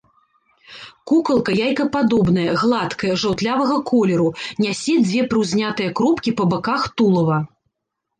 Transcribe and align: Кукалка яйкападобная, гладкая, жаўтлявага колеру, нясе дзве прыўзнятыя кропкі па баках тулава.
Кукалка 1.09 1.51
яйкападобная, 1.65 2.45
гладкая, 2.61 3.13
жаўтлявага 3.23 3.75
колеру, 3.91 4.29
нясе 4.65 4.95
дзве 5.03 5.21
прыўзнятыя 5.35 5.93
кропкі 6.01 6.35
па 6.41 6.49
баках 6.55 6.89
тулава. 6.97 7.37